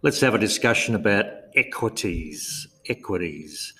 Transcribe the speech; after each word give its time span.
Let's 0.00 0.20
have 0.20 0.34
a 0.34 0.38
discussion 0.38 0.94
about 0.94 1.26
equities. 1.56 2.68
Equities. 2.88 3.74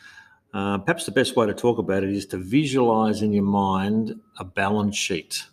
Uh, 0.52 0.78
perhaps 0.78 1.06
the 1.06 1.12
best 1.12 1.36
way 1.36 1.46
to 1.46 1.54
talk 1.54 1.78
about 1.78 2.02
it 2.02 2.10
is 2.10 2.26
to 2.26 2.38
visualize 2.38 3.22
in 3.22 3.32
your 3.32 3.44
mind 3.44 4.18
a 4.40 4.44
balance 4.44 4.96
sheet. 4.96 5.44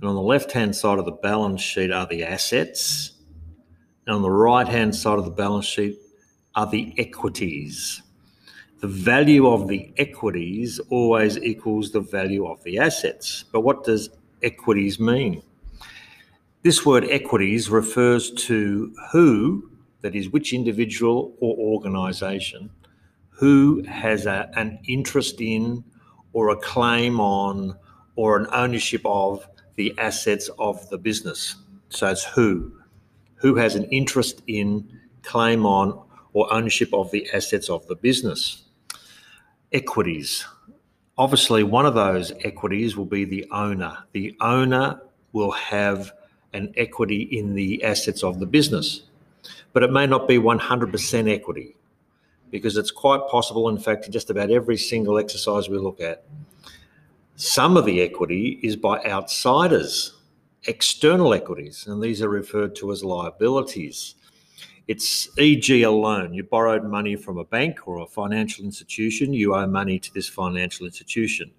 And 0.00 0.08
on 0.08 0.16
the 0.16 0.22
left 0.22 0.50
hand 0.50 0.74
side 0.74 0.98
of 0.98 1.04
the 1.04 1.12
balance 1.12 1.62
sheet 1.62 1.92
are 1.92 2.04
the 2.08 2.24
assets, 2.24 3.12
and 4.08 4.16
on 4.16 4.22
the 4.22 4.30
right 4.30 4.66
hand 4.66 4.96
side 4.96 5.20
of 5.20 5.24
the 5.24 5.30
balance 5.30 5.66
sheet 5.66 5.96
are 6.56 6.66
the 6.66 6.92
equities. 6.98 8.02
The 8.80 8.88
value 8.88 9.46
of 9.46 9.68
the 9.68 9.92
equities 9.98 10.80
always 10.90 11.38
equals 11.38 11.92
the 11.92 12.00
value 12.00 12.48
of 12.48 12.60
the 12.64 12.80
assets. 12.80 13.44
But 13.52 13.60
what 13.60 13.84
does 13.84 14.10
equities 14.42 14.98
mean? 14.98 15.44
This 16.64 16.84
word 16.84 17.06
equities 17.08 17.70
refers 17.70 18.32
to 18.32 18.92
who, 19.12 19.70
that 20.02 20.14
is, 20.14 20.30
which 20.30 20.52
individual 20.52 21.34
or 21.40 21.56
organisation, 21.56 22.70
who 23.30 23.82
has 23.84 24.26
a, 24.26 24.50
an 24.54 24.78
interest 24.86 25.40
in 25.40 25.84
or 26.32 26.50
a 26.50 26.56
claim 26.56 27.20
on 27.20 27.76
or 28.14 28.38
an 28.38 28.46
ownership 28.52 29.02
of 29.04 29.46
the 29.76 29.94
assets 29.98 30.48
of 30.58 30.88
the 30.90 30.98
business. 30.98 31.56
So 31.90 32.08
it's 32.08 32.24
who. 32.24 32.72
Who 33.36 33.54
has 33.56 33.74
an 33.74 33.84
interest 33.84 34.42
in, 34.46 34.88
claim 35.22 35.66
on, 35.66 36.02
or 36.32 36.52
ownership 36.52 36.92
of 36.92 37.10
the 37.10 37.28
assets 37.32 37.68
of 37.68 37.86
the 37.86 37.94
business. 37.94 38.64
Equities. 39.72 40.46
Obviously, 41.18 41.62
one 41.62 41.86
of 41.86 41.94
those 41.94 42.32
equities 42.44 42.96
will 42.96 43.06
be 43.06 43.24
the 43.24 43.46
owner. 43.50 43.96
The 44.12 44.36
owner 44.40 45.00
will 45.32 45.50
have 45.50 46.12
an 46.52 46.72
equity 46.76 47.22
in 47.22 47.54
the 47.54 47.82
assets 47.84 48.22
of 48.22 48.38
the 48.38 48.46
business, 48.46 49.02
but 49.72 49.82
it 49.82 49.90
may 49.90 50.06
not 50.06 50.28
be 50.28 50.38
100% 50.38 51.32
equity 51.32 51.76
because 52.50 52.76
it's 52.76 52.90
quite 52.90 53.20
possible, 53.28 53.68
in 53.68 53.78
fact, 53.78 54.06
in 54.06 54.12
just 54.12 54.30
about 54.30 54.50
every 54.50 54.76
single 54.76 55.18
exercise 55.18 55.68
we 55.68 55.78
look 55.78 56.00
at, 56.00 56.24
some 57.34 57.76
of 57.76 57.84
the 57.84 58.00
equity 58.00 58.58
is 58.62 58.76
by 58.76 59.02
outsiders, 59.04 60.14
external 60.64 61.34
equities, 61.34 61.86
and 61.86 62.02
these 62.02 62.22
are 62.22 62.28
referred 62.28 62.74
to 62.76 62.92
as 62.92 63.04
liabilities. 63.04 64.14
It's 64.88 65.28
e.g. 65.38 65.82
a 65.82 65.90
loan. 65.90 66.32
You 66.32 66.44
borrowed 66.44 66.84
money 66.84 67.16
from 67.16 67.38
a 67.38 67.44
bank 67.44 67.86
or 67.88 67.98
a 67.98 68.06
financial 68.06 68.64
institution, 68.64 69.32
you 69.32 69.54
owe 69.54 69.66
money 69.66 69.98
to 69.98 70.14
this 70.14 70.28
financial 70.28 70.86
institution. 70.86 71.50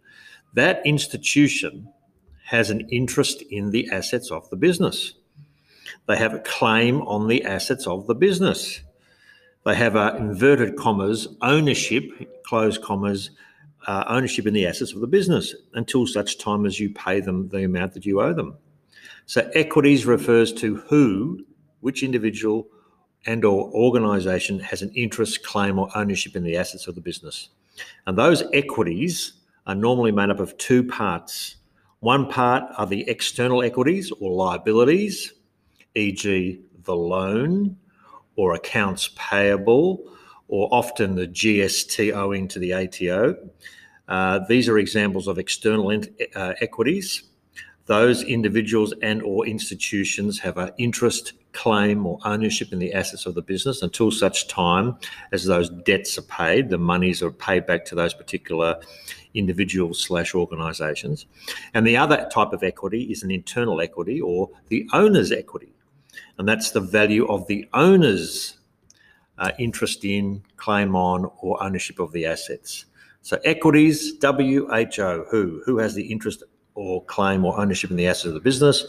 That 0.54 0.82
institution 0.86 1.90
has 2.46 2.70
an 2.70 2.88
interest 2.90 3.42
in 3.52 3.70
the 3.70 3.90
assets 3.92 4.32
of 4.32 4.50
the 4.50 4.56
business. 4.56 5.14
They 6.08 6.18
have 6.18 6.34
a 6.34 6.40
claim 6.40 7.02
on 7.02 7.28
the 7.28 7.44
assets 7.44 7.86
of 7.86 8.08
the 8.08 8.16
business. 8.16 8.82
They 9.66 9.76
have 9.76 9.96
a 9.96 10.16
inverted 10.16 10.78
commas 10.78 11.28
ownership, 11.42 12.04
close 12.44 12.78
commas, 12.78 13.32
uh, 13.86 14.06
ownership 14.08 14.48
in 14.48 14.54
the 14.54 14.66
assets 14.66 14.94
of 14.94 15.02
the 15.02 15.08
business 15.08 15.54
until 15.74 16.08
such 16.08 16.38
time 16.38 16.66
as 16.66 16.80
you 16.80 16.90
pay 16.90 17.20
them 17.20 17.50
the 17.50 17.64
amount 17.64 17.94
that 17.94 18.06
you 18.06 18.22
owe 18.22 18.34
them. 18.34 18.58
So 19.26 19.50
equities 19.54 20.06
refers 20.06 20.54
to 20.54 20.78
who, 20.78 21.46
which 21.82 22.04
individual 22.04 22.68
and 23.26 23.44
or 23.44 23.70
organisation 23.74 24.60
has 24.60 24.82
an 24.82 24.92
interest, 24.96 25.44
claim 25.44 25.78
or 25.78 25.90
ownership 25.96 26.36
in 26.38 26.44
the 26.44 26.56
assets 26.56 26.88
of 26.88 26.96
the 26.96 27.02
business. 27.02 27.50
And 28.06 28.18
those 28.18 28.44
equities 28.54 29.34
are 29.66 29.76
normally 29.76 30.14
made 30.14 30.30
up 30.30 30.40
of 30.40 30.58
two 30.58 30.84
parts. 30.84 31.58
One 32.00 32.30
part 32.30 32.64
are 32.78 32.86
the 32.88 33.08
external 33.10 33.62
equities 33.64 34.12
or 34.12 34.32
liabilities, 34.32 35.34
e.g. 35.98 36.62
the 36.84 36.95
loan 36.95 37.76
or 38.36 38.53
accounts 38.53 39.09
payable 39.16 40.12
or 40.48 40.70
often 40.72 41.16
the 41.16 41.28
GST 41.28 42.14
owing 42.14 42.48
to 42.48 42.59
the 42.59 42.73
ATO. 42.73 43.36
Uh, 44.08 44.39
these 44.48 44.70
are 44.70 44.77
examples 44.77 45.27
of 45.27 45.38
external 45.38 45.92
uh, 46.36 46.54
equities. 46.61 47.23
Those 47.88 48.23
individuals 48.23 48.94
and 49.02 49.22
or 49.23 49.48
institutions 49.48 50.39
have 50.39 50.58
an 50.58 50.72
interest, 50.77 51.33
claim 51.54 52.05
or 52.05 52.20
ownership 52.23 52.72
in 52.72 52.77
the 52.77 52.93
assets 52.93 53.26
of 53.26 53.33
the 53.33 53.42
business 53.42 53.82
until 53.82 54.11
such 54.11 54.48
time 54.48 54.95
as 55.32 55.45
those 55.45 55.70
debts 55.70 56.16
are 56.17 56.23
paid, 56.23 56.70
the 56.70 56.77
monies 56.77 57.23
are 57.23 57.32
paid 57.32 57.66
back 57.66 57.83
to 57.86 57.95
those 57.95 58.14
particular 58.14 58.80
individuals 59.33 59.99
slash 59.99 60.36
organisations. 60.36 61.26
And 61.73 61.86
the 61.88 61.98
other 61.98 62.30
type 62.32 62.54
of 62.54 62.61
equity 62.61 63.04
is 63.05 63.23
an 63.23 63.32
internal 63.32 63.82
equity 63.82 64.22
or 64.22 64.52
the 64.67 64.88
owner's 64.93 65.32
equity. 65.32 65.73
And 66.38 66.48
that's 66.48 66.72
the 66.72 66.82
value 66.82 67.28
of 67.28 67.48
the 67.48 67.67
owner's 67.73 68.58
uh, 69.38 69.52
interest 69.60 70.04
in, 70.05 70.44
claim 70.58 70.95
on, 70.95 71.30
or 71.42 71.61
ownership 71.61 72.00
of 72.00 72.11
the 72.11 72.26
assets. 72.26 72.86
So 73.22 73.38
equities, 73.44 74.14
WHO, 74.22 75.26
who? 75.30 75.61
Who 75.66 75.78
has 75.80 75.95
the 75.95 76.05
interest 76.11 76.44
or 76.76 77.04
claim 77.05 77.44
or 77.44 77.60
ownership 77.60 77.92
in 77.92 77.98
the 77.98 78.08
assets 78.08 78.26
of 78.26 78.33
the 78.33 78.39
business? 78.39 78.86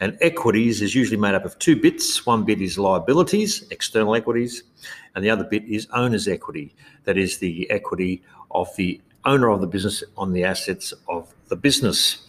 And 0.00 0.16
equities 0.20 0.80
is 0.80 0.94
usually 0.94 1.20
made 1.20 1.34
up 1.34 1.44
of 1.44 1.58
two 1.58 1.76
bits. 1.76 2.24
One 2.24 2.44
bit 2.44 2.62
is 2.62 2.78
liabilities, 2.78 3.68
external 3.70 4.14
equities, 4.14 4.62
and 5.14 5.24
the 5.24 5.30
other 5.30 5.44
bit 5.44 5.64
is 5.64 5.86
owner's 5.92 6.26
equity. 6.26 6.74
That 7.04 7.18
is 7.18 7.38
the 7.38 7.70
equity 7.70 8.22
of 8.50 8.74
the 8.76 9.00
owner 9.24 9.50
of 9.50 9.60
the 9.60 9.66
business 9.66 10.02
on 10.16 10.32
the 10.32 10.44
assets 10.44 10.92
of 11.08 11.32
the 11.48 11.56
business. 11.56 12.26